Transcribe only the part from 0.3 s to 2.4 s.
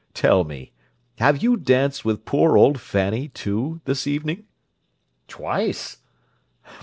me, have you danced with